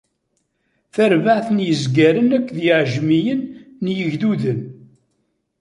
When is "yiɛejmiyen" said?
2.65-3.41